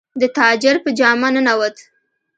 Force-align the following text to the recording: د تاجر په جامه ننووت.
د 0.21 0.23
تاجر 0.37 0.75
په 0.83 0.89
جامه 0.99 1.29
ننووت. 1.33 1.77